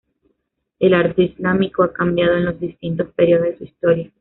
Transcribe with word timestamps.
El 0.79 0.95
arte 0.95 1.21
islámico 1.21 1.83
ha 1.83 1.93
cambiado 1.93 2.33
en 2.35 2.45
los 2.45 2.59
distintos 2.59 3.09
períodos 3.13 3.49
de 3.49 3.57
su 3.59 3.63
historia. 3.65 4.11